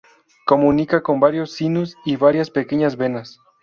[0.47, 3.39] Comunica con varios sinus y varias pequeñas venas.